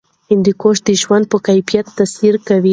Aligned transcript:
هندوکش 0.29 0.77
د 0.87 0.89
ژوند 1.01 1.25
په 1.31 1.37
کیفیت 1.47 1.85
تاثیر 1.97 2.35
کوي. 2.47 2.69